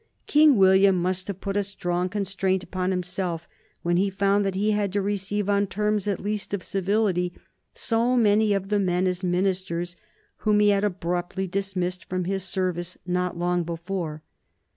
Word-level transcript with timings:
King 0.25 0.57
William 0.57 0.95
must 0.99 1.27
have 1.27 1.41
put 1.41 1.55
a 1.55 1.63
strong 1.63 2.09
constraint 2.09 2.63
upon 2.63 2.89
himself 2.89 3.47
when 3.83 3.97
he 3.97 4.09
found 4.09 4.43
that 4.43 4.55
he 4.55 4.71
had 4.71 4.91
to 4.93 4.99
receive, 4.99 5.47
on 5.47 5.67
terms 5.67 6.07
at 6.07 6.19
least 6.19 6.55
of 6.55 6.63
civility, 6.63 7.33
so 7.75 8.17
many 8.17 8.51
of 8.53 8.69
the 8.69 8.79
men, 8.79 9.05
as 9.05 9.23
ministers, 9.23 9.95
whom 10.37 10.59
he 10.59 10.69
had 10.69 10.83
abruptly 10.83 11.45
dismissed 11.45 12.05
from 12.05 12.23
his 12.23 12.43
service 12.43 12.97
not 13.05 13.37
long 13.37 13.63
before. 13.63 14.23